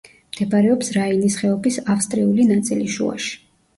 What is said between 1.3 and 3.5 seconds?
ხეობის ავსტრიული ნაწილის შუაში.